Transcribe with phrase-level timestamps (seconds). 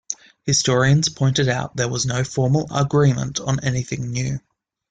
[0.47, 4.39] Historians pointed out there was no formal agreement on anything new.